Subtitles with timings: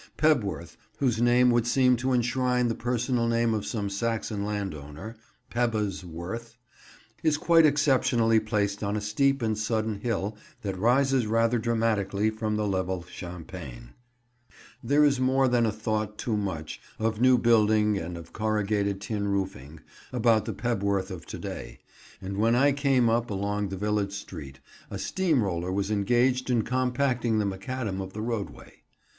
[0.17, 7.37] Pebworth, whose name would seem to enshrine the personal name of some Saxon landowner—"Pebba's weorth"—is
[7.37, 12.65] quite exceptionally placed on a steep and sudden hill that rises rather dramatically from the
[12.65, 13.93] level champaign.
[13.93, 18.17] [Picture: Piping Pebworth] There is more than a thought too much of new building and
[18.17, 19.81] of corrugated tin roofing
[20.11, 21.77] about the Pebworth of to day,
[22.19, 26.63] and when I came up along the village street a steam roller was engaged in
[26.63, 28.81] compacting the macadam of the roadway.